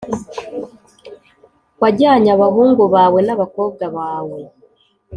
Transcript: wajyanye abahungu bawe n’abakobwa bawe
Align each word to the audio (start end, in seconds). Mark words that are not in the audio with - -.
wajyanye 1.81 2.29
abahungu 2.35 2.83
bawe 2.93 3.19
n’abakobwa 3.23 3.85
bawe 3.97 4.39